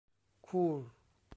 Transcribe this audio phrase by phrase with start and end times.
[0.47, 0.73] คูล